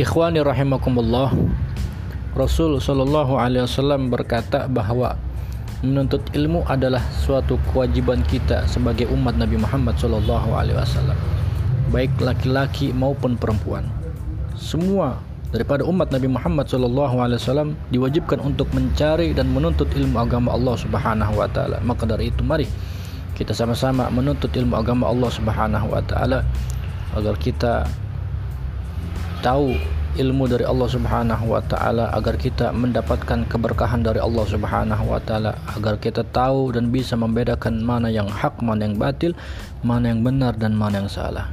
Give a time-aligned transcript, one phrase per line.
[0.00, 1.28] Ikhwani rahimakumullah.
[2.32, 5.12] Rasul Shallallahu alaihi wasallam berkata bahwa
[5.84, 11.20] menuntut ilmu adalah suatu kewajiban kita sebagai umat Nabi Muhammad Shallallahu alaihi wasallam.
[11.92, 13.92] Baik laki-laki maupun perempuan.
[14.56, 15.20] Semua
[15.52, 20.80] daripada umat Nabi Muhammad Shallallahu alaihi wasallam diwajibkan untuk mencari dan menuntut ilmu agama Allah
[20.80, 21.76] Subhanahu wa taala.
[21.84, 22.64] Maka dari itu mari
[23.36, 26.40] kita sama-sama menuntut ilmu agama Allah Subhanahu wa taala
[27.12, 27.84] agar kita
[29.40, 29.74] tahu
[30.18, 35.54] ilmu dari Allah Subhanahu wa taala agar kita mendapatkan keberkahan dari Allah Subhanahu wa taala
[35.78, 39.38] agar kita tahu dan bisa membedakan mana yang hak, mana yang batil,
[39.86, 41.46] mana yang benar dan mana yang salah.